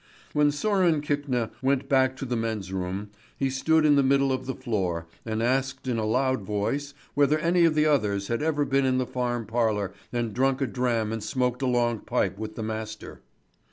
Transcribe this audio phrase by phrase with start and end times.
[0.33, 4.47] When Sören Kvikne came back to the men's room, he stood in the middle of
[4.47, 8.65] the floor and asked in a loud voice whether any of the others had ever
[8.65, 12.55] been in the farm parlour and drunk a dram and smoked a long pipe with
[12.55, 13.21] the master.